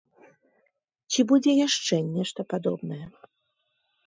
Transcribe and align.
Ці 1.13 1.21
будзе 1.31 1.51
яшчэ 1.67 1.95
нешта 2.15 2.41
падобнае? 2.55 3.03